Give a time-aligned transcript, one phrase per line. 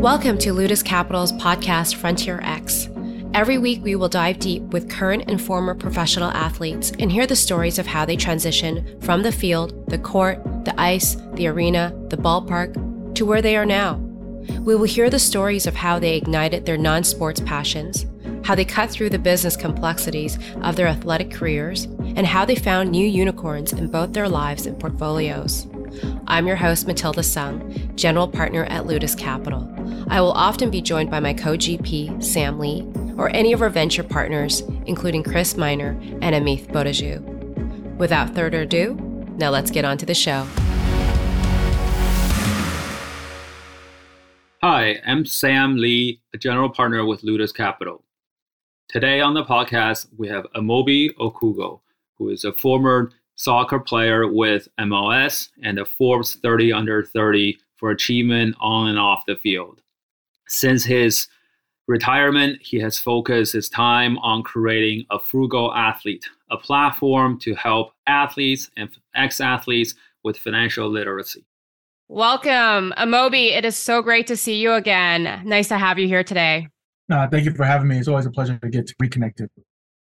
[0.00, 2.88] Welcome to Ludis Capital's podcast Frontier X.
[3.34, 7.36] Every week, we will dive deep with current and former professional athletes and hear the
[7.36, 12.16] stories of how they transition from the field, the court, the ice, the arena, the
[12.16, 13.96] ballpark, to where they are now.
[14.60, 18.06] We will hear the stories of how they ignited their non sports passions,
[18.42, 22.90] how they cut through the business complexities of their athletic careers, and how they found
[22.90, 25.66] new unicorns in both their lives and portfolios.
[26.26, 29.68] I'm your host, Matilda Sung, General Partner at Ludis Capital.
[30.08, 32.86] I will often be joined by my co GP, Sam Li,
[33.16, 35.90] or any of our venture partners, including Chris Miner
[36.22, 37.96] and Amit Bodaju.
[37.96, 38.94] Without further ado,
[39.36, 40.46] now let's get on to the show.
[44.62, 48.04] Hi, I'm Sam Li, a general partner with Ludis Capital.
[48.88, 51.80] Today on the podcast, we have Amobi Okugo,
[52.18, 57.90] who is a former soccer player with MLS and the Forbes 30 under 30 for
[57.90, 59.80] achievement on and off the field.
[60.46, 61.26] Since his
[61.88, 67.94] retirement, he has focused his time on creating a frugal athlete, a platform to help
[68.06, 71.46] athletes and ex athletes with financial literacy.
[72.08, 73.56] Welcome, Amobi.
[73.56, 75.40] It is so great to see you again.
[75.46, 76.68] Nice to have you here today.
[77.10, 77.96] Uh, thank you for having me.
[77.96, 79.48] It's always a pleasure to get to reconnected.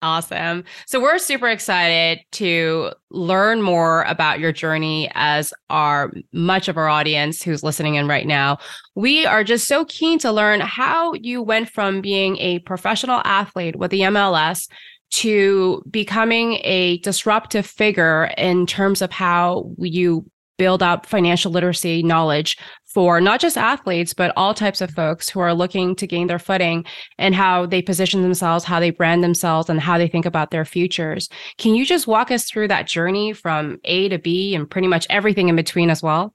[0.05, 0.65] Awesome.
[0.85, 6.91] So we're super excited to learn more about your journey as our much of our
[6.91, 8.59] audience who's listening in right now.
[8.95, 13.77] We are just so keen to learn how you went from being a professional athlete
[13.77, 14.69] with the MLS
[15.13, 22.57] to becoming a disruptive figure in terms of how you build up financial literacy knowledge
[22.95, 26.39] for not just athletes, but all types of folks who are looking to gain their
[26.39, 26.85] footing
[27.19, 30.65] and how they position themselves, how they brand themselves, and how they think about their
[30.65, 31.29] futures.
[31.59, 35.07] Can you just walk us through that journey from A to B and pretty much
[35.11, 36.33] everything in between as well?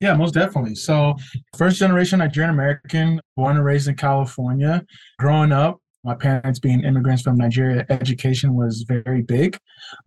[0.00, 0.74] Yeah, most definitely.
[0.74, 1.14] So,
[1.56, 4.84] first generation Nigerian American, born and raised in California.
[5.18, 9.58] Growing up, my parents being immigrants from Nigeria, education was very big,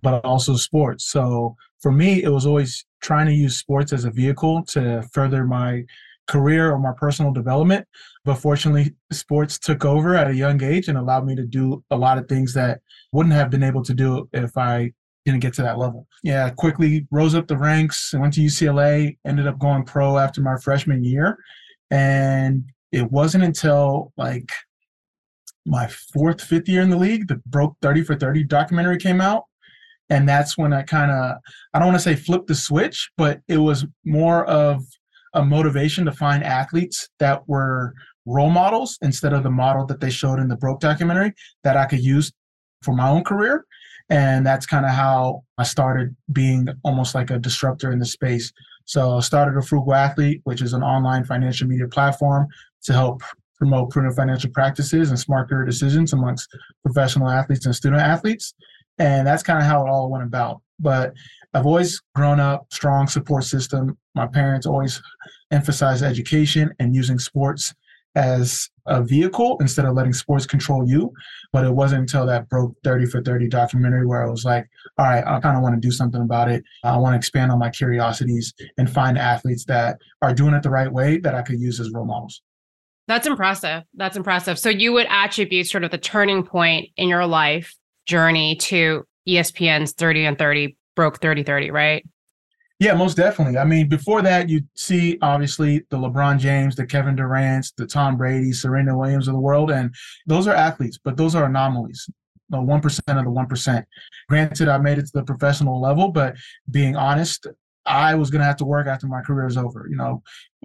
[0.02, 1.10] but also sports.
[1.12, 5.46] So, for me, it was always trying to use sports as a vehicle to further
[5.46, 5.84] my
[6.28, 7.86] career or my personal development.
[8.24, 11.96] But fortunately, sports took over at a young age and allowed me to do a
[11.98, 14.92] lot of things that wouldn't have been able to do if I
[15.26, 16.08] didn't get to that level.
[16.24, 20.42] Yeah, quickly rose up the ranks, and went to UCLA, ended up going pro after
[20.42, 21.38] my freshman year.
[21.92, 24.50] And it wasn't until like
[25.66, 29.44] my fourth, fifth year in the league, the Broke 30 for 30 documentary came out
[30.10, 31.38] and that's when I kind of
[31.74, 34.84] I don't want to say flip the switch, but it was more of
[35.34, 37.94] a motivation to find athletes that were
[38.26, 41.34] role models instead of the model that they showed in the Broke documentary
[41.64, 42.32] that I could use
[42.82, 43.66] for my own career.
[44.10, 48.52] And that's kind of how I started being almost like a disruptor in the space.
[48.86, 52.48] So I started a Frugal Athlete, which is an online financial media platform
[52.86, 53.22] to help
[53.60, 56.50] promote prudent financial practices and smart career decisions amongst
[56.84, 58.54] professional athletes and student athletes.
[58.98, 60.62] And that's kind of how it all went about.
[60.80, 61.14] But
[61.54, 63.98] I've always grown up strong support system.
[64.16, 65.02] My parents always
[65.52, 67.74] emphasized education and using sports
[68.16, 71.12] as a vehicle instead of letting sports control you.
[71.54, 75.06] But it wasn't until that broke 30 for 30 documentary where I was like, all
[75.06, 76.64] right, I kind of want to do something about it.
[76.84, 80.70] I want to expand on my curiosities and find athletes that are doing it the
[80.70, 82.42] right way that I could use as role models.
[83.10, 83.82] That's impressive.
[83.96, 84.60] That's impressive.
[84.60, 87.76] So you would attribute sort of the turning point in your life
[88.06, 92.06] journey to ESPN's 30 and 30 broke 30 30, right?
[92.78, 93.58] Yeah, most definitely.
[93.58, 98.16] I mean, before that, you see obviously the LeBron James, the Kevin Durant's, the Tom
[98.16, 99.92] Brady, Serena Williams of the world, and
[100.28, 102.08] those are athletes, but those are anomalies.
[102.50, 103.88] The one percent of the one percent.
[104.30, 106.36] Granted, I made it to the professional level, but
[106.70, 107.48] being honest,
[107.86, 109.88] I was going to have to work after my career is over.
[109.90, 110.22] You know,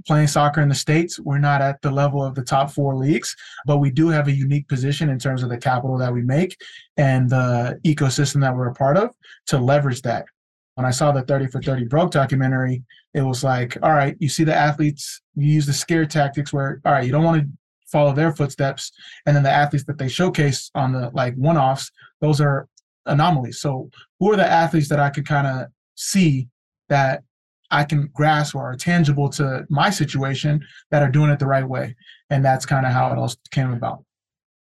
[0.07, 3.35] playing soccer in the States, we're not at the level of the top four leagues,
[3.67, 6.57] but we do have a unique position in terms of the capital that we make
[6.97, 9.11] and the ecosystem that we're a part of
[9.47, 10.27] to leverage that.
[10.75, 12.83] When I saw the 30 for 30 broke documentary,
[13.15, 16.81] it was like, all right, you see the athletes, you use the scare tactics where,
[16.85, 17.49] all right, you don't want to
[17.87, 18.91] follow their footsteps.
[19.25, 22.69] And then the athletes that they showcase on the like one offs, those are
[23.06, 23.61] anomalies.
[23.61, 23.88] So
[24.19, 26.49] who are the athletes that I could kind of see
[26.89, 27.23] that
[27.71, 31.69] I can grasp or are tangible to my situation that are doing it the right
[31.69, 31.97] way.
[32.31, 34.05] And that's kind of how it all came about.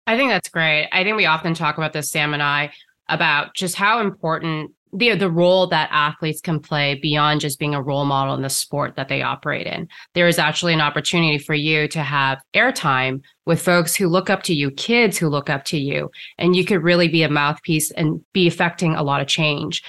[0.07, 0.89] I think that's great.
[0.93, 2.73] I think we often talk about this, Sam and I,
[3.09, 7.83] about just how important the the role that athletes can play beyond just being a
[7.83, 9.89] role model in the sport that they operate in.
[10.15, 14.43] There is actually an opportunity for you to have airtime with folks who look up
[14.45, 17.91] to you, kids who look up to you, and you could really be a mouthpiece
[17.91, 19.83] and be affecting a lot of change.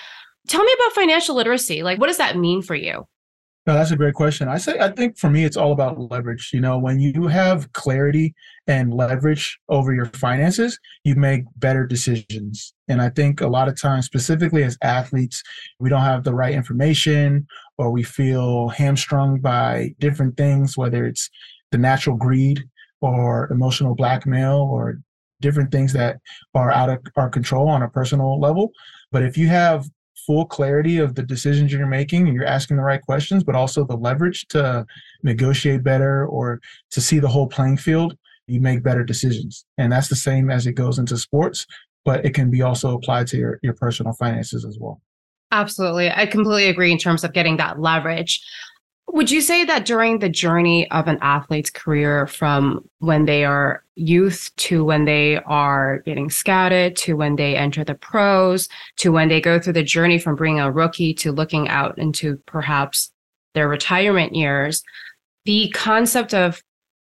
[0.47, 1.83] Tell me about financial literacy.
[1.83, 3.05] Like, what does that mean for you?
[3.67, 4.47] No, that's a great question.
[4.47, 6.51] I say I think for me it's all about leverage.
[6.53, 8.33] You know, when you have clarity
[8.65, 12.73] and leverage over your finances, you make better decisions.
[12.87, 15.43] And I think a lot of times, specifically as athletes,
[15.81, 17.45] we don't have the right information
[17.77, 21.29] or we feel hamstrung by different things, whether it's
[21.71, 22.63] the natural greed
[23.01, 25.01] or emotional blackmail or
[25.41, 26.19] different things that
[26.55, 28.71] are out of our control on a personal level.
[29.11, 29.89] But if you have
[30.25, 33.85] full clarity of the decisions you're making and you're asking the right questions, but also
[33.85, 34.85] the leverage to
[35.23, 36.59] negotiate better or
[36.91, 38.17] to see the whole playing field,
[38.47, 39.65] you make better decisions.
[39.77, 41.65] And that's the same as it goes into sports,
[42.05, 45.01] but it can be also applied to your, your personal finances as well.
[45.51, 46.11] Absolutely.
[46.11, 48.43] I completely agree in terms of getting that leverage.
[49.09, 53.83] Would you say that during the journey of an athlete's career from when they are
[53.95, 58.67] youth to when they are getting scouted to when they enter the pros
[58.97, 62.37] to when they go through the journey from being a rookie to looking out into
[62.45, 63.11] perhaps
[63.53, 64.83] their retirement years,
[65.45, 66.61] the concept of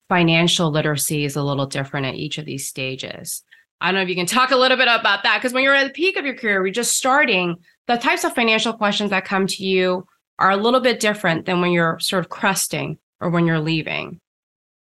[0.08, 3.42] financial literacy is a little different at each of these stages.
[3.80, 5.74] I don't know if you can talk a little bit about that because when you're
[5.74, 7.56] at the peak of your career, you're just starting,
[7.86, 10.06] the types of financial questions that come to you
[10.38, 14.20] are a little bit different than when you're sort of cresting or when you're leaving.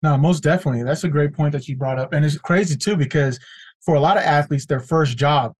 [0.02, 0.84] No, most definitely.
[0.84, 2.12] That's a great point that you brought up.
[2.12, 3.38] And it's crazy too, because
[3.80, 5.54] for a lot of athletes, their first job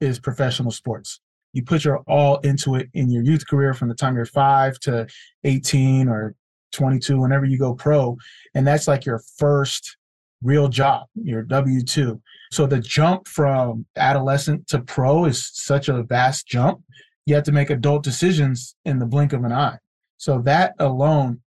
[0.00, 1.20] is professional sports.
[1.52, 4.78] You put your all into it in your youth career from the time you're five
[4.80, 5.06] to
[5.44, 6.34] 18 or
[6.72, 8.16] 22, whenever you go pro.
[8.54, 9.98] And that's like your first
[10.42, 12.20] real job, your W 2.
[12.50, 16.82] So the jump from adolescent to pro is such a vast jump
[17.26, 19.78] you have to make adult decisions in the blink of an eye.
[20.16, 21.40] So that alone,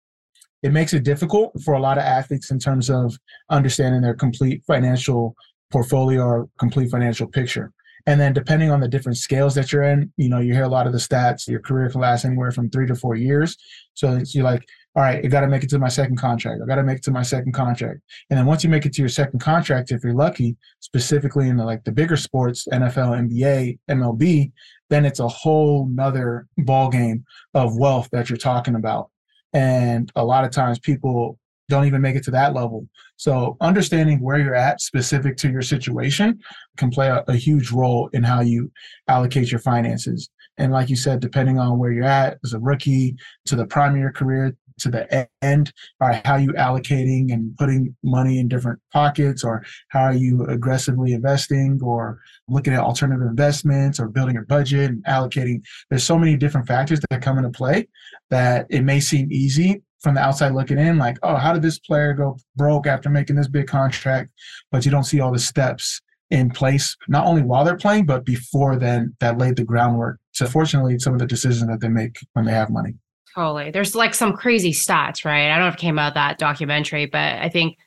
[0.63, 3.17] it makes it difficult for a lot of athletes in terms of
[3.51, 5.35] understanding their complete financial
[5.71, 7.73] portfolio or complete financial picture.
[8.07, 10.69] And then depending on the different scales that you're in, you know, you hear a
[10.69, 13.57] lot of the stats, your career can last anywhere from three to four years.
[13.95, 16.61] So you're like, all right, I got to make it to my second contract.
[16.63, 18.01] I got to make it to my second contract.
[18.29, 21.57] And then once you make it to your second contract, if you're lucky, specifically in
[21.57, 24.53] the, like the bigger sports, NFL, NBA, MLB,
[24.91, 27.25] then it's a whole nother ball game
[27.55, 29.11] of wealth that you're talking about.
[29.55, 31.39] And a lot of times people
[31.71, 32.87] don't even make it to that level.
[33.17, 36.39] So understanding where you're at specific to your situation
[36.77, 38.71] can play a, a huge role in how you
[39.09, 40.29] allocate your finances.
[40.59, 43.17] And like you said, depending on where you're at as a rookie
[43.47, 47.95] to the prime of your career to the end or how you allocating and putting
[48.03, 53.99] money in different pockets or how are you aggressively investing or looking at alternative investments
[53.99, 55.63] or building a budget and allocating.
[55.91, 57.89] There's so many different factors that come into play
[58.31, 61.79] that it may seem easy from the outside looking in like oh how did this
[61.79, 64.31] player go broke after making this big contract?
[64.71, 66.01] But you don't see all the steps
[66.33, 70.47] in place not only while they're playing but before then that laid the groundwork so
[70.47, 72.95] fortunately some of the decisions that they make when they have money
[73.35, 73.71] Totally.
[73.71, 75.51] There's like some crazy stats, right?
[75.51, 77.79] I don't know if it came out that documentary, but I think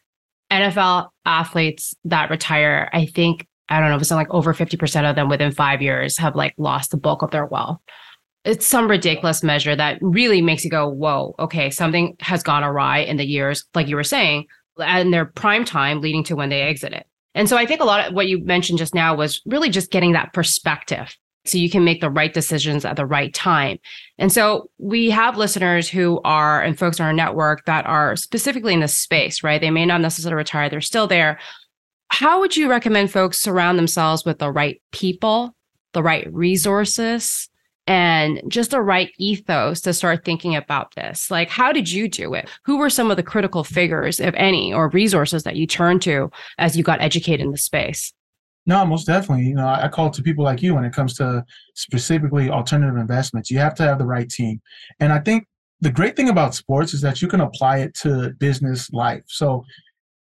[0.52, 5.16] NFL athletes that retire, I think, I don't know, if it's like over 50% of
[5.16, 7.80] them within five years have like lost the bulk of their wealth.
[8.44, 13.00] It's some ridiculous measure that really makes you go, whoa, okay, something has gone awry
[13.00, 14.46] in the years, like you were saying,
[14.78, 17.08] and their prime time leading to when they exit it.
[17.34, 19.92] And so I think a lot of what you mentioned just now was really just
[19.92, 21.16] getting that perspective
[21.46, 23.78] so you can make the right decisions at the right time.
[24.18, 28.74] And so we have listeners who are and folks on our network that are specifically
[28.74, 29.62] in this space, right?
[29.62, 31.40] They may not necessarily retire, they're still there.
[32.10, 35.56] How would you recommend folks surround themselves with the right people,
[35.94, 37.50] the right resources,
[37.88, 41.30] and just the right ethos to start thinking about this?
[41.30, 42.50] Like, how did you do it?
[42.64, 46.32] Who were some of the critical figures, if any, or resources that you turned to
[46.58, 48.14] as you got educated in the space?
[48.66, 49.46] No, most definitely.
[49.46, 51.46] You know, I call to people like you when it comes to
[51.76, 53.52] specifically alternative investments.
[53.52, 54.60] You have to have the right team.
[55.00, 55.46] And I think
[55.82, 59.24] the great thing about sports is that you can apply it to business life.
[59.28, 59.64] So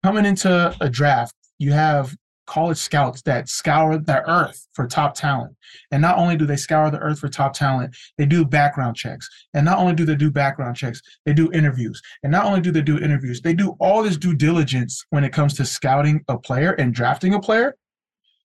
[0.03, 2.15] coming into a draft, you have
[2.45, 5.55] college scouts that scour the earth for top talent.
[5.91, 9.27] And not only do they scour the earth for top talent, they do background checks.
[9.53, 12.01] And not only do they do background checks, they do interviews.
[12.21, 15.33] And not only do they do interviews, they do all this due diligence when it
[15.33, 17.75] comes to scouting a player and drafting a player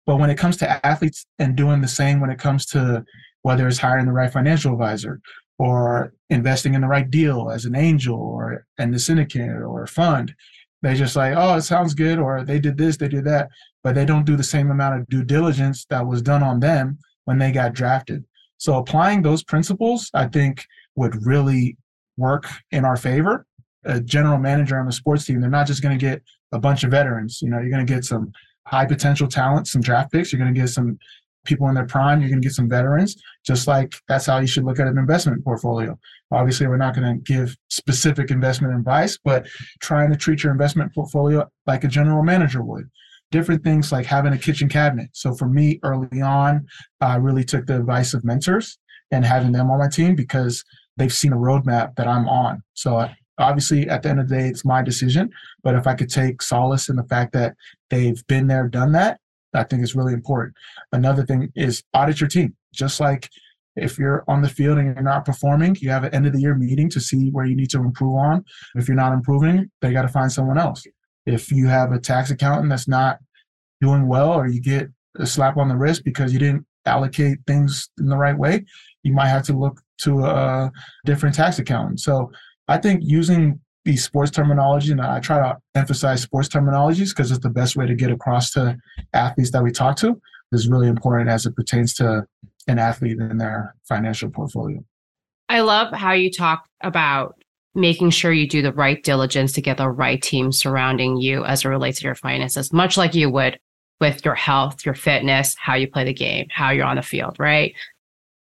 [0.07, 3.05] but when it comes to athletes and doing the same when it comes to
[3.43, 5.21] whether it's hiring the right financial advisor
[5.59, 9.87] or investing in the right deal as an angel or in the syndicate or a
[9.87, 10.33] fund,
[10.81, 13.49] they just like, oh, it sounds good, or they did this, they did that,
[13.83, 16.97] but they don't do the same amount of due diligence that was done on them
[17.25, 18.23] when they got drafted.
[18.57, 21.77] So applying those principles, I think, would really
[22.15, 23.45] work in our favor.
[23.85, 26.21] A general manager on the sports team, they're not just going to get
[26.51, 27.39] a bunch of veterans.
[27.41, 28.31] You know, you're going to get some
[28.67, 30.31] high potential talent, some draft picks.
[30.31, 30.97] You're going to get some
[31.45, 34.47] people in their prime, you're going to get some veterans, just like that's how you
[34.47, 35.97] should look at an investment portfolio.
[36.31, 39.47] Obviously, we're not going to give specific investment advice, but
[39.79, 42.89] trying to treat your investment portfolio like a general manager would.
[43.31, 45.09] Different things like having a kitchen cabinet.
[45.13, 46.65] So for me, early on,
[47.01, 48.77] I really took the advice of mentors
[49.11, 50.63] and having them on my team because
[50.97, 52.61] they've seen a roadmap that I'm on.
[52.73, 55.29] So obviously, at the end of the day, it's my decision.
[55.63, 57.55] But if I could take solace in the fact that
[57.89, 59.19] they've been there, done that,
[59.53, 60.55] I think is really important.
[60.91, 62.55] Another thing is audit your team.
[62.73, 63.29] Just like
[63.75, 66.41] if you're on the field and you're not performing, you have an end of the
[66.41, 68.43] year meeting to see where you need to improve on.
[68.75, 70.83] If you're not improving, they got to find someone else.
[71.25, 73.19] If you have a tax accountant that's not
[73.81, 77.89] doing well, or you get a slap on the wrist because you didn't allocate things
[77.99, 78.65] in the right way,
[79.03, 80.71] you might have to look to a
[81.05, 81.99] different tax accountant.
[81.99, 82.31] So
[82.67, 87.41] I think using the sports terminology, and I try to emphasize sports terminologies because it's
[87.41, 88.77] the best way to get across to
[89.13, 90.19] athletes that we talk to,
[90.51, 92.25] is really important as it pertains to
[92.67, 94.83] an athlete and their financial portfolio.
[95.49, 97.35] I love how you talk about
[97.73, 101.63] making sure you do the right diligence to get the right team surrounding you as
[101.63, 103.57] it relates to your finances, much like you would
[104.01, 107.37] with your health, your fitness, how you play the game, how you're on the field,
[107.39, 107.73] right?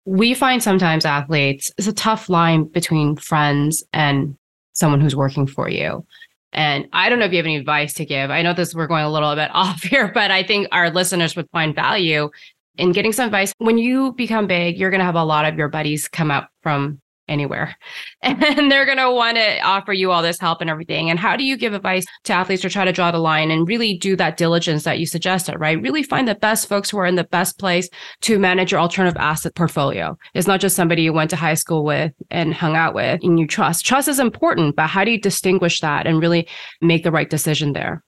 [0.06, 4.36] We find sometimes athletes, it's a tough line between friends and
[4.74, 6.06] someone who's working for you.
[6.52, 8.30] And I don't know if you have any advice to give.
[8.30, 11.36] I know this we're going a little bit off here, but I think our listeners
[11.36, 12.30] would find value
[12.78, 13.54] in getting some advice.
[13.58, 16.50] When you become big, you're going to have a lot of your buddies come up
[16.62, 17.76] from anywhere.
[18.24, 21.10] And they're going to want to offer you all this help and everything.
[21.10, 23.68] And how do you give advice to athletes to try to draw the line and
[23.68, 25.82] really do that diligence that you suggested, right?
[25.82, 27.90] Really find the best folks who are in the best place
[28.22, 30.18] to manage your alternative asset portfolio.
[30.34, 33.40] It's not just somebody you went to high school with and hung out with and
[33.40, 33.86] you trust.
[33.86, 36.48] Trust is important, but how do you distinguish that and really
[36.82, 38.04] make the right decision there?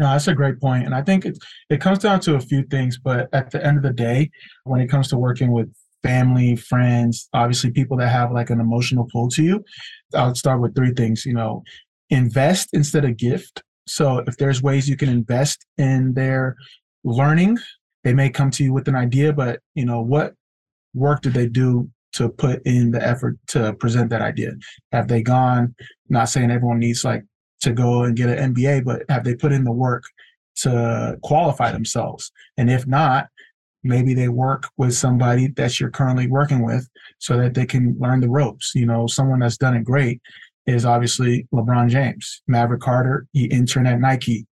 [0.00, 0.86] No, that's a great point.
[0.86, 1.38] And I think it,
[1.68, 4.30] it comes down to a few things, but at the end of the day,
[4.64, 5.70] when it comes to working with
[6.02, 9.64] family, friends, obviously people that have like an emotional pull to you.
[10.14, 11.62] I'll start with three things, you know,
[12.10, 13.62] invest instead of gift.
[13.86, 16.56] So if there's ways you can invest in their
[17.04, 17.58] learning,
[18.04, 20.34] they may come to you with an idea, but you know, what
[20.94, 24.52] work did they do to put in the effort to present that idea?
[24.92, 25.74] Have they gone,
[26.08, 27.24] not saying everyone needs like
[27.60, 30.04] to go and get an MBA, but have they put in the work
[30.56, 32.32] to qualify themselves?
[32.56, 33.28] And if not,
[33.82, 38.20] maybe they work with somebody that you're currently working with so that they can learn
[38.20, 38.72] the ropes.
[38.74, 40.20] You know, someone that's done it great
[40.66, 42.42] is obviously LeBron James.
[42.46, 44.46] Maverick Carter, he interned at Nike,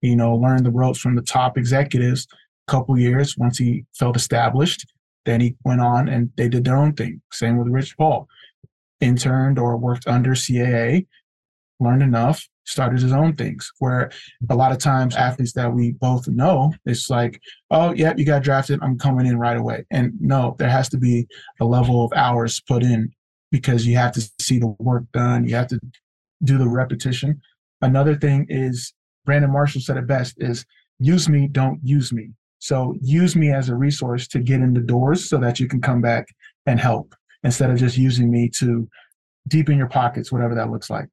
[0.00, 2.26] you know, learned the ropes from the top executives
[2.68, 4.86] a couple years once he felt established.
[5.24, 7.22] Then he went on and they did their own thing.
[7.32, 8.26] Same with Rich Paul.
[9.00, 11.06] Interned or worked under CAA,
[11.80, 13.70] learned enough, started his own things.
[13.78, 14.10] Where
[14.48, 17.40] a lot of times athletes that we both know, it's like,
[17.70, 18.80] oh, yeah, you got drafted.
[18.82, 19.84] I'm coming in right away.
[19.90, 21.26] And no, there has to be
[21.60, 23.10] a level of hours put in
[23.50, 25.46] because you have to see the work done.
[25.46, 25.80] You have to
[26.44, 27.40] do the repetition.
[27.80, 28.92] Another thing is
[29.24, 30.64] Brandon Marshall said it best is
[30.98, 32.30] use me, don't use me.
[32.58, 35.80] So use me as a resource to get in the doors so that you can
[35.80, 36.28] come back
[36.66, 38.88] and help instead of just using me to
[39.48, 41.08] deepen your pockets, whatever that looks like.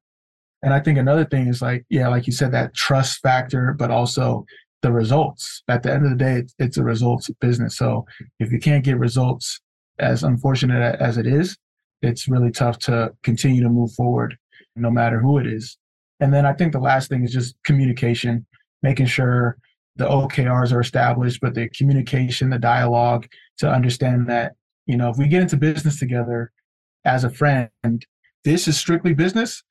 [0.62, 3.90] And I think another thing is like, yeah, like you said, that trust factor, but
[3.90, 4.44] also
[4.82, 5.62] the results.
[5.68, 7.76] At the end of the day, it's, it's a results business.
[7.76, 8.04] So
[8.38, 9.60] if you can't get results,
[9.98, 11.56] as unfortunate as it is,
[12.02, 14.36] it's really tough to continue to move forward,
[14.76, 15.76] no matter who it is.
[16.20, 18.46] And then I think the last thing is just communication,
[18.82, 19.56] making sure
[19.96, 23.26] the OKRs are established, but the communication, the dialogue
[23.58, 24.52] to understand that,
[24.86, 26.52] you know, if we get into business together
[27.04, 27.70] as a friend,
[28.44, 29.62] this is strictly business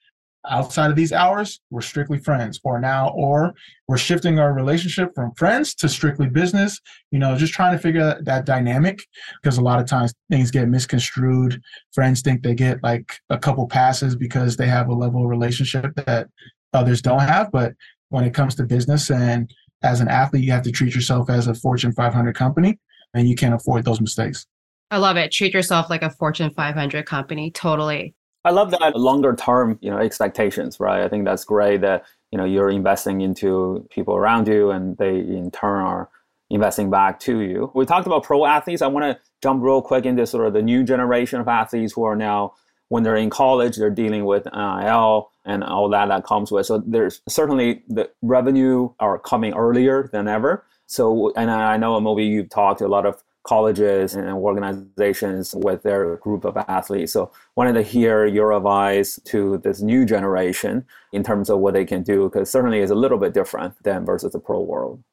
[0.47, 3.53] outside of these hours we're strictly friends or now or
[3.87, 6.79] we're shifting our relationship from friends to strictly business
[7.11, 9.03] you know just trying to figure that dynamic
[9.41, 11.61] because a lot of times things get misconstrued
[11.93, 15.93] friends think they get like a couple passes because they have a level of relationship
[16.05, 16.27] that
[16.73, 17.73] others don't have but
[18.07, 19.53] when it comes to business and
[19.83, 22.79] as an athlete you have to treat yourself as a fortune 500 company
[23.13, 24.45] and you can't afford those mistakes
[24.91, 25.31] I love it.
[25.31, 27.51] Treat yourself like a Fortune 500 company.
[27.51, 28.15] Totally.
[28.45, 31.03] I love that longer term, you know, expectations, right?
[31.03, 35.19] I think that's great that, you know, you're investing into people around you and they
[35.19, 36.09] in turn are
[36.49, 37.71] investing back to you.
[37.75, 38.81] We talked about pro athletes.
[38.81, 42.03] I want to jump real quick into sort of the new generation of athletes who
[42.03, 42.53] are now
[42.87, 46.65] when they're in college, they're dealing with uh, NIL and all that that comes with.
[46.65, 50.65] So there's certainly the revenue are coming earlier than ever.
[50.87, 55.81] So, and I know Moby, you've talked to a lot of colleges and organizations with
[55.81, 57.13] their group of athletes.
[57.13, 61.83] So wanted to hear your advice to this new generation in terms of what they
[61.83, 65.03] can do, because certainly is a little bit different than versus the pro world.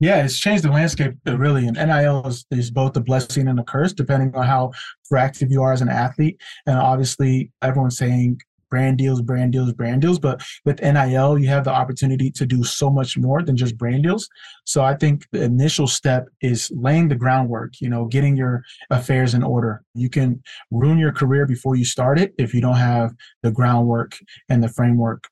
[0.00, 1.68] Yeah, it's changed the landscape uh, really.
[1.68, 4.72] And NIL is, is both a blessing and a curse, depending on how
[5.08, 6.40] proactive you are as an athlete.
[6.66, 8.40] And obviously, everyone's saying
[8.70, 10.18] brand deals, brand deals, brand deals.
[10.18, 14.02] But with NIL, you have the opportunity to do so much more than just brand
[14.02, 14.28] deals.
[14.64, 19.34] So I think the initial step is laying the groundwork, you know, getting your affairs
[19.34, 19.82] in order.
[19.94, 24.16] You can ruin your career before you start it if you don't have the groundwork
[24.48, 25.28] and the framework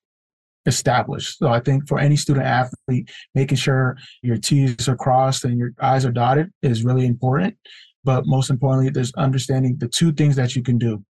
[0.67, 1.39] established.
[1.39, 5.73] So I think for any student athlete, making sure your T's are crossed and your
[5.81, 7.57] I's are dotted is really important.
[8.05, 11.05] But most importantly, there's understanding the two things that you can do.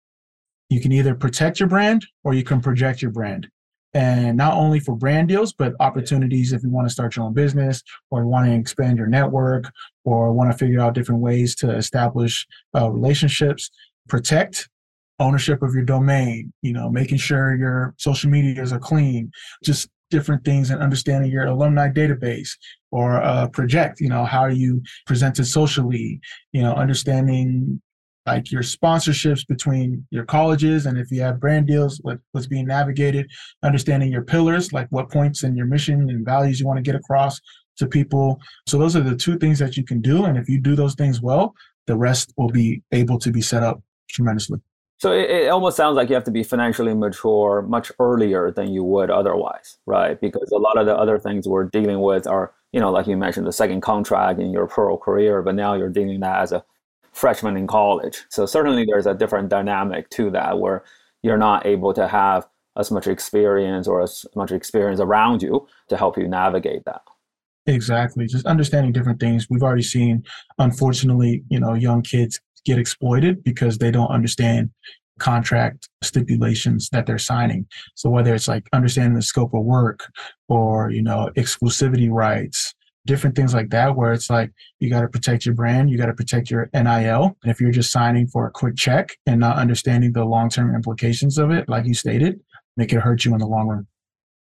[0.72, 3.46] You can either protect your brand or you can project your brand.
[3.92, 7.34] And not only for brand deals, but opportunities if you want to start your own
[7.34, 9.70] business or want to expand your network
[10.04, 13.70] or want to figure out different ways to establish uh, relationships.
[14.08, 14.70] Protect
[15.18, 19.30] ownership of your domain, you know, making sure your social medias are clean,
[19.62, 22.50] just different things and understanding your alumni database
[22.90, 26.18] or uh, project, you know, how you present it socially,
[26.52, 27.80] you know, understanding
[28.26, 32.66] like your sponsorships between your colleges and if you have brand deals what, what's being
[32.66, 33.28] navigated
[33.62, 36.94] understanding your pillars like what points in your mission and values you want to get
[36.94, 37.40] across
[37.78, 38.38] to people.
[38.68, 40.26] So those are the two things that you can do.
[40.26, 41.54] And if you do those things well
[41.86, 44.60] the rest will be able to be set up tremendously.
[44.98, 48.72] So it, it, almost sounds like you have to be financially mature much earlier than
[48.72, 50.20] you would otherwise, right?
[50.20, 53.16] Because a lot of the other things we're dealing with are, you know, like you
[53.16, 56.64] mentioned, the second contract in your pro career, but now you're dealing that as a
[57.12, 58.24] freshman in college.
[58.30, 60.84] So certainly there's a different dynamic to that where
[61.22, 65.96] you're not able to have as much experience or as much experience around you to
[65.96, 67.02] help you navigate that.
[67.66, 68.26] Exactly.
[68.26, 69.46] Just understanding different things.
[69.48, 70.24] We've already seen,
[70.58, 74.70] unfortunately, you know, young kids get exploited because they don't understand
[75.18, 77.66] contract stipulations that they're signing.
[77.94, 80.10] So whether it's like understanding the scope of work
[80.48, 82.74] or, you know, exclusivity rights,
[83.06, 86.06] different things like that, where it's like you got to protect your brand, you got
[86.06, 87.36] to protect your NIL.
[87.42, 90.74] And if you're just signing for a quick check and not understanding the long term
[90.74, 92.40] implications of it, like you stated,
[92.76, 93.86] make it hurt you in the long run.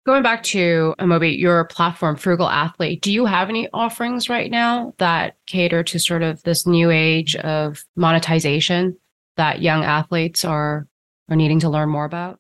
[0.07, 4.93] Going back to Amobi, your platform, Frugal Athlete, do you have any offerings right now
[4.99, 8.99] that cater to sort of this new age of monetization
[9.37, 10.87] that young athletes are
[11.31, 12.39] are needing to learn more about?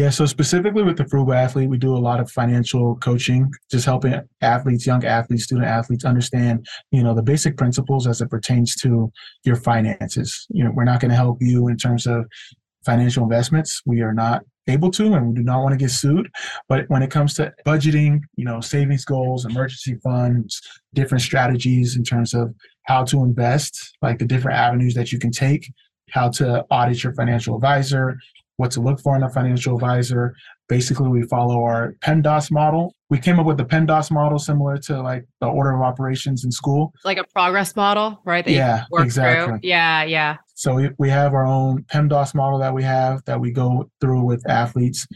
[0.00, 3.84] Yeah, so specifically with the Frugal Athlete, we do a lot of financial coaching, just
[3.84, 8.74] helping athletes, young athletes, student athletes understand, you know, the basic principles as it pertains
[8.76, 9.12] to
[9.44, 10.46] your finances.
[10.48, 12.24] You know, we're not going to help you in terms of
[12.82, 13.82] financial investments.
[13.84, 16.30] We are not able to and we do not want to get sued
[16.68, 20.60] but when it comes to budgeting you know savings goals emergency funds
[20.94, 25.32] different strategies in terms of how to invest like the different avenues that you can
[25.32, 25.72] take
[26.10, 28.16] how to audit your financial advisor
[28.60, 30.34] what to look for in a financial advisor.
[30.68, 32.94] Basically we follow our PEMDAS model.
[33.08, 36.52] We came up with the PEMDAS model similar to like the order of operations in
[36.52, 36.92] school.
[37.02, 39.60] Like a progress model right that yeah exactly through.
[39.62, 40.36] yeah yeah.
[40.54, 44.22] So we, we have our own PEMDAS model that we have that we go through
[44.24, 45.06] with athletes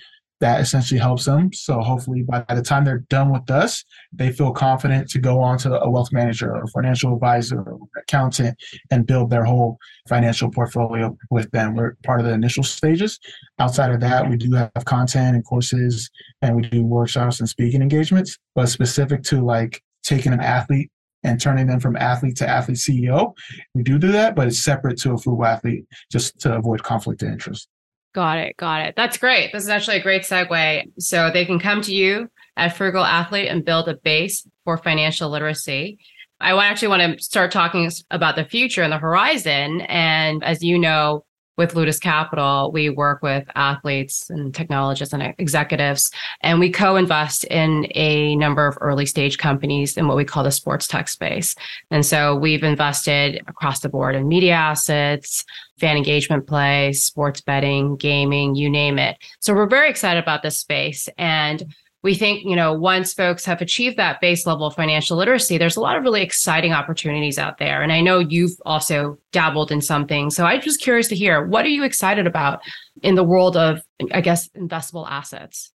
[0.44, 1.50] that essentially helps them.
[1.54, 5.56] So hopefully by the time they're done with us, they feel confident to go on
[5.60, 8.54] to a wealth manager or financial advisor or accountant
[8.90, 11.74] and build their whole financial portfolio with them.
[11.74, 13.18] We're part of the initial stages.
[13.58, 16.10] Outside of that, we do have content and courses
[16.42, 20.90] and we do workshops and speaking engagements, but specific to like taking an athlete
[21.22, 23.32] and turning them from athlete to athlete CEO.
[23.74, 27.22] We do do that, but it's separate to a frugal athlete just to avoid conflict
[27.22, 27.66] of interest.
[28.14, 28.56] Got it.
[28.56, 28.94] Got it.
[28.96, 29.52] That's great.
[29.52, 30.92] This is actually a great segue.
[30.98, 35.28] So they can come to you at Frugal Athlete and build a base for financial
[35.28, 35.98] literacy.
[36.40, 39.80] I actually want to start talking about the future and the horizon.
[39.82, 41.24] And as you know,
[41.56, 47.44] with Ludis Capital, we work with athletes and technologists and executives, and we co invest
[47.44, 51.54] in a number of early stage companies in what we call the sports tech space.
[51.90, 55.44] And so we've invested across the board in media assets,
[55.78, 59.16] fan engagement play, sports betting, gaming, you name it.
[59.40, 61.08] So we're very excited about this space.
[61.18, 65.56] And we think, you know, once folks have achieved that base level of financial literacy,
[65.56, 67.82] there's a lot of really exciting opportunities out there.
[67.82, 70.28] And I know you've also dabbled in something.
[70.28, 72.60] So I'm just curious to hear what are you excited about
[73.02, 75.72] in the world of, I guess, investable assets?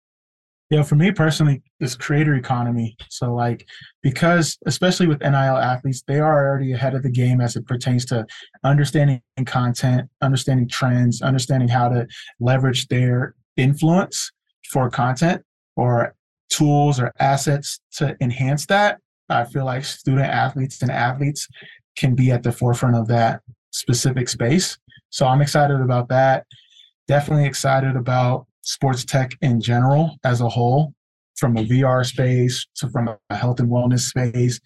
[0.69, 2.95] Yeah, for me personally, this creator economy.
[3.09, 3.67] So, like,
[4.03, 8.05] because especially with NIL athletes, they are already ahead of the game as it pertains
[8.05, 8.27] to
[8.63, 12.05] understanding content, understanding trends, understanding how to
[12.39, 14.31] leverage their influence
[14.69, 15.41] for content
[15.75, 16.13] or
[16.49, 18.99] tools or assets to enhance that.
[19.29, 21.47] I feel like student athletes and athletes
[21.97, 24.77] can be at the forefront of that specific space.
[25.09, 26.45] So I'm excited about that.
[27.07, 30.93] Definitely excited about sports tech in general as a whole,
[31.37, 34.59] from a VR space to from a health and wellness space.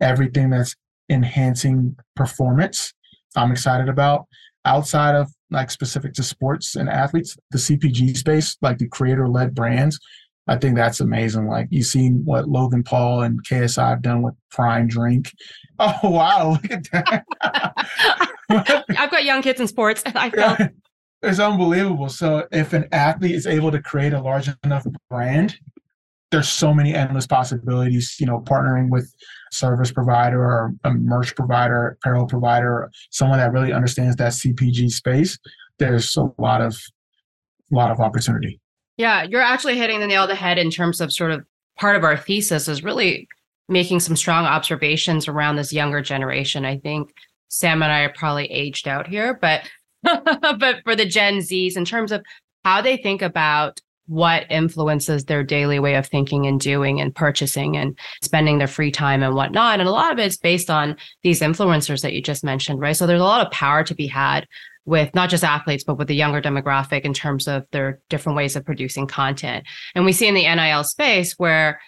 [0.00, 0.74] everything that's
[1.10, 2.92] enhancing performance.
[3.36, 4.26] I'm excited about.
[4.64, 9.54] Outside of like specific to sports and athletes, the CPG space, like the creator led
[9.54, 9.98] brands,
[10.48, 11.46] I think that's amazing.
[11.46, 15.32] Like you've seen what Logan Paul and KSI have done with Prime Drink.
[15.80, 17.24] Oh wow, look at that.
[18.98, 20.02] I've got young kids in sports.
[20.06, 20.58] I felt
[21.22, 22.08] it's unbelievable.
[22.08, 25.56] So if an athlete is able to create a large enough brand,
[26.32, 29.14] there's so many endless possibilities, you know, partnering with
[29.52, 35.38] service provider or a merch provider, apparel provider, someone that really understands that CPG space,
[35.78, 36.76] there's a lot of
[37.72, 38.60] a lot of opportunity.
[38.98, 41.46] Yeah, you're actually hitting the nail on the head in terms of sort of
[41.78, 43.28] part of our thesis is really
[43.68, 46.64] making some strong observations around this younger generation.
[46.64, 47.14] I think
[47.48, 49.62] Sam and I are probably aged out here, but
[50.02, 52.24] but for the Gen Zs in terms of
[52.64, 57.76] how they think about what influences their daily way of thinking and doing and purchasing
[57.76, 59.78] and spending their free time and whatnot.
[59.80, 62.96] And a lot of it's based on these influencers that you just mentioned, right?
[62.96, 64.46] So there's a lot of power to be had
[64.88, 68.56] with not just athletes, but with the younger demographic in terms of their different ways
[68.56, 69.66] of producing content.
[69.94, 71.78] And we see in the NIL space where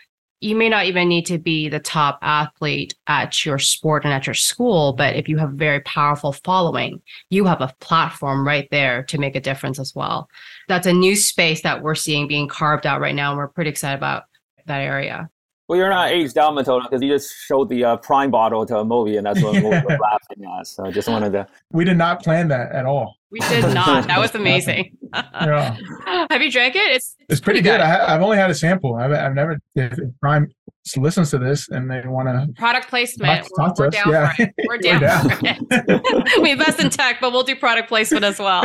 [0.41, 4.27] you may not even need to be the top athlete at your sport and at
[4.27, 8.69] your school, but if you have a very powerful following, you have a platform right
[8.71, 10.29] there to make a difference as well.
[10.69, 13.71] That's a new space that we're seeing being carved out right now, and we're pretty
[13.71, 14.25] excited about
[14.67, 15.31] that area.
[15.71, 18.73] Well, you're not aged out, Matilda, because you just showed the uh, prime bottle to
[18.75, 20.67] Amobi, and that's what Amobi was laughing at.
[20.67, 21.47] So I just wanted to.
[21.71, 23.20] We did not plan that at all.
[23.31, 24.09] We did not.
[24.09, 24.97] That was amazing.
[25.15, 25.77] yeah.
[26.31, 26.93] Have you drank it?
[26.93, 27.79] It's it's, pretty, pretty, good.
[27.79, 27.81] good.
[27.81, 28.97] I, have only had a sample.
[28.97, 29.59] I've, I've never.
[29.77, 30.49] If Prime
[30.97, 34.33] listens to this and they want to product placement, talk, we're, we're down yeah.
[34.33, 34.55] for it.
[34.67, 35.31] We're down, we're down.
[35.31, 36.41] for it.
[36.43, 38.63] we invest in tech, but we'll do product placement as well.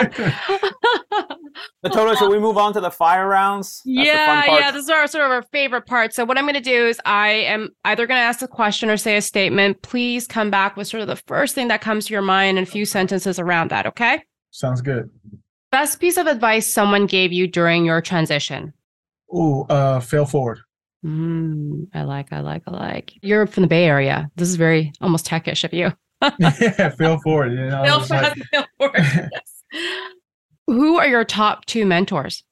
[1.83, 3.81] Matilda, should we move on to the fire rounds?
[3.85, 4.71] That's yeah, yeah.
[4.71, 6.13] This is our sort of our favorite part.
[6.13, 8.89] So what I'm going to do is I am either going to ask a question
[8.89, 9.81] or say a statement.
[9.83, 12.67] Please come back with sort of the first thing that comes to your mind and
[12.67, 13.85] a few sentences around that.
[13.85, 14.21] Okay.
[14.55, 15.09] Sounds good.
[15.69, 18.71] Best piece of advice someone gave you during your transition?
[19.29, 20.59] Oh, uh, fail forward.
[21.05, 23.11] Mm, I like, I like, I like.
[23.21, 24.31] You're from the Bay Area.
[24.37, 25.91] This is very almost techish of you.
[26.39, 27.51] yeah, fail forward.
[27.51, 28.47] You know, fail, fast, like...
[28.47, 29.29] fail forward.
[29.73, 29.91] Yes.
[30.67, 32.45] Who are your top two mentors?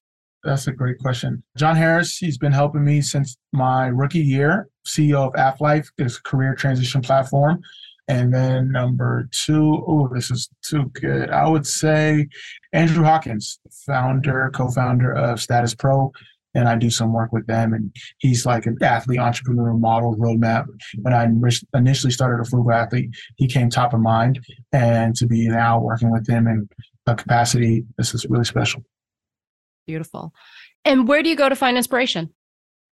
[0.43, 1.41] That's a great question.
[1.55, 4.67] John Harris, he's been helping me since my rookie year.
[4.85, 7.61] CEO of AthLife, his career transition platform.
[8.07, 11.29] And then number two, oh, this is too good.
[11.29, 12.27] I would say
[12.73, 16.11] Andrew Hawkins, founder, co-founder of Status Pro,
[16.53, 17.73] and I do some work with them.
[17.73, 20.65] And he's like an athlete entrepreneur model roadmap.
[21.01, 21.27] When I
[21.73, 24.39] initially started a frugal athlete, he came top of mind,
[24.73, 26.67] and to be now working with him in
[27.07, 28.83] a capacity, this is really special.
[29.87, 30.33] Beautiful.
[30.85, 32.33] And where do you go to find inspiration?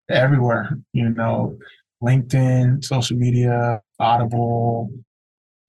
[0.10, 1.58] Everywhere, you know,
[2.02, 4.90] LinkedIn, social media, Audible,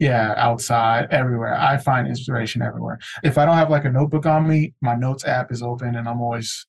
[0.01, 1.55] yeah, outside, everywhere.
[1.55, 2.99] I find inspiration everywhere.
[3.23, 6.09] If I don't have like a notebook on me, my notes app is open and
[6.09, 6.66] I'm always,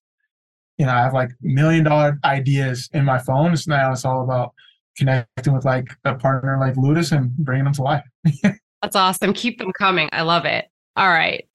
[0.77, 3.55] you know, I have like million dollar ideas in my phone.
[3.55, 4.53] So now it's all about
[4.97, 8.03] connecting with like a partner like Ludis and bringing them to life.
[8.81, 9.33] That's awesome.
[9.33, 10.09] Keep them coming.
[10.11, 10.65] I love it.
[10.97, 11.47] All right.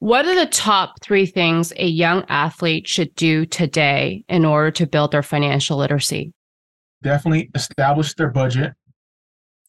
[0.00, 4.86] What are the top three things a young athlete should do today in order to
[4.86, 6.32] build their financial literacy?
[7.02, 8.74] Definitely establish their budget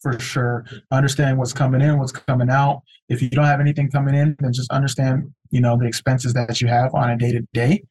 [0.04, 0.66] for sure.
[0.92, 2.84] Understand what's coming in, what's coming out.
[3.10, 6.62] If you don't have anything coming in, then just understand, you know, the expenses that
[6.62, 7.84] you have on a day to day.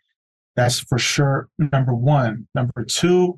[0.54, 2.46] That's for sure number one.
[2.54, 3.34] Number two,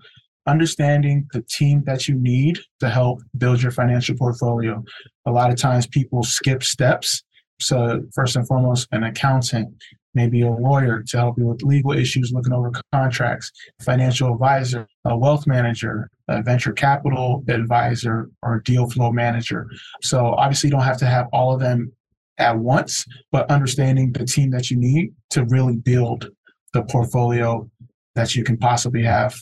[0.46, 4.82] understanding the team that you need to help build your financial portfolio.
[5.24, 7.22] A lot of times people skip steps.
[7.60, 9.68] So first and foremost, an accountant,
[10.14, 13.50] maybe a lawyer to help you with legal issues, looking over contracts,
[13.82, 19.68] financial advisor, a wealth manager, a venture capital advisor, or deal flow manager.
[20.02, 21.92] So obviously, you don't have to have all of them
[22.38, 26.30] at once, but understanding the team that you need to really build
[26.72, 27.68] the portfolio
[28.14, 29.34] that you can possibly have,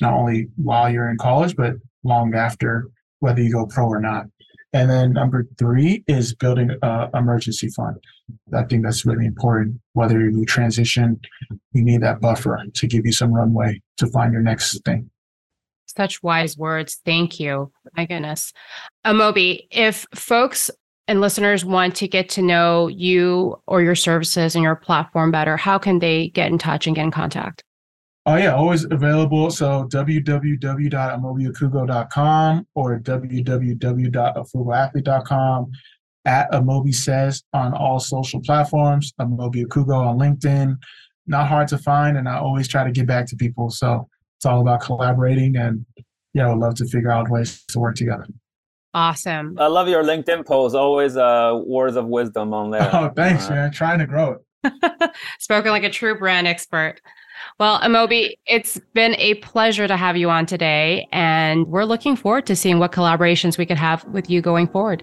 [0.00, 2.88] not only while you're in college, but long after,
[3.20, 4.26] whether you go pro or not.
[4.72, 7.96] And then number three is building an emergency fund.
[8.54, 9.80] I think that's really important.
[9.94, 11.20] Whether you transition,
[11.72, 15.10] you need that buffer to give you some runway to find your next thing.
[15.86, 17.00] Such wise words.
[17.04, 17.70] Thank you.
[17.96, 18.52] My goodness.
[19.04, 20.70] Amobi, if folks
[21.08, 25.56] and listeners want to get to know you or your services and your platform better,
[25.56, 27.64] how can they get in touch and get in contact?
[28.24, 29.50] Oh yeah, always available.
[29.50, 35.72] So www.amobiokugo.com or www.afrugalathlete.com.
[36.24, 39.12] At Amobi says on all social platforms.
[39.20, 40.76] Amobi Okugo on LinkedIn.
[41.26, 43.70] Not hard to find, and I always try to get back to people.
[43.70, 44.08] So
[44.38, 45.84] it's all about collaborating, and
[46.34, 48.26] yeah, I would love to figure out ways to work together.
[48.94, 49.56] Awesome.
[49.58, 50.74] I love your LinkedIn post.
[50.74, 52.90] Always uh, words of wisdom on there.
[52.92, 53.70] Oh, thanks, Uh, man.
[53.72, 55.10] Trying to grow it.
[55.40, 57.00] Spoken like a true brand expert.
[57.58, 62.46] Well, Amobi, it's been a pleasure to have you on today, and we're looking forward
[62.46, 65.02] to seeing what collaborations we could have with you going forward.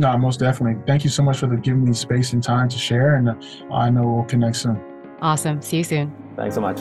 [0.00, 0.82] No, most definitely.
[0.86, 3.16] Thank you so much for the, giving me space and time to share.
[3.16, 3.34] And uh,
[3.70, 4.80] I know we'll connect soon.
[5.20, 5.60] Awesome.
[5.60, 6.10] See you soon.
[6.36, 6.78] Thanks so much.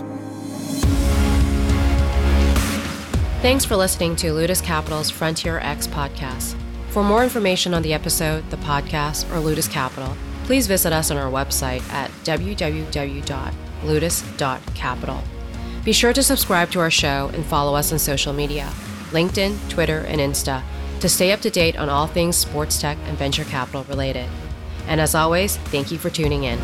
[3.42, 6.56] Thanks for listening to Ludis Capital's Frontier X podcast.
[6.92, 11.18] For more information on the episode, the podcast, or Ludis Capital, please visit us on
[11.18, 15.24] our website at www.ludis.capital.
[15.84, 18.72] Be sure to subscribe to our show and follow us on social media
[19.12, 20.64] LinkedIn, Twitter, and Insta
[21.00, 24.30] to stay up to date on all things sports tech and venture capital related.
[24.88, 26.60] And as always, thank you for tuning in.